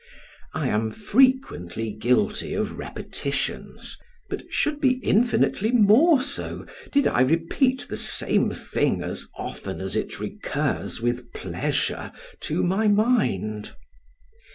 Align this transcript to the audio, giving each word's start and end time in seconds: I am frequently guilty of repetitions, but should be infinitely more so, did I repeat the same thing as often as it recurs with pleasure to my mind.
I 0.55 0.67
am 0.67 0.89
frequently 0.89 1.91
guilty 1.91 2.55
of 2.55 2.79
repetitions, 2.79 3.99
but 4.31 4.51
should 4.51 4.81
be 4.81 4.93
infinitely 5.05 5.71
more 5.71 6.19
so, 6.21 6.65
did 6.91 7.05
I 7.05 7.21
repeat 7.21 7.85
the 7.87 7.95
same 7.95 8.49
thing 8.49 9.03
as 9.03 9.27
often 9.37 9.79
as 9.79 9.95
it 9.95 10.19
recurs 10.19 11.01
with 11.03 11.31
pleasure 11.33 12.11
to 12.39 12.63
my 12.63 12.87
mind. 12.87 13.75